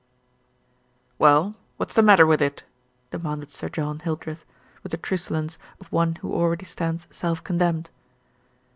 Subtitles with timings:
[1.19, 2.63] "Well, what's the matter with it?"
[3.11, 4.43] demanded Sir John Hildreth,
[4.81, 7.91] with the truculence of one who already stands self condemned.